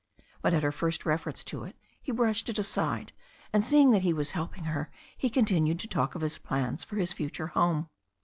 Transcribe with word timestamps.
But 0.41 0.55
at 0.55 0.63
her 0.63 0.71
first 0.71 1.05
reference 1.05 1.43
to 1.43 1.63
it 1.63 1.75
he 2.01 2.11
brushed 2.11 2.49
it 2.49 2.57
aside, 2.57 3.13
and 3.53 3.63
seeing 3.63 3.91
that 3.91 4.01
he 4.01 4.13
was 4.13 4.31
helping 4.31 4.63
her, 4.63 4.89
he 5.15 5.29
continued 5.29 5.77
to 5.77 5.87
talk 5.87 6.15
of 6.15 6.21
his 6.21 6.39
plans 6.39 6.83
for 6.83 6.95
his 6.95 7.13
future 7.13 7.49
home. 7.49 7.87